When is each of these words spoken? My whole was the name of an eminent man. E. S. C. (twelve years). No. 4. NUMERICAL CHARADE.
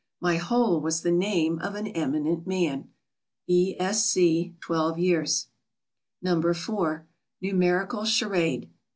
My 0.19 0.37
whole 0.37 0.81
was 0.81 1.03
the 1.03 1.11
name 1.11 1.59
of 1.59 1.75
an 1.75 1.85
eminent 1.85 2.47
man. 2.47 2.89
E. 3.45 3.75
S. 3.79 4.03
C. 4.03 4.55
(twelve 4.59 4.97
years). 4.97 5.49
No. 6.23 6.41
4. 6.41 7.05
NUMERICAL 7.41 8.05
CHARADE. 8.07 8.71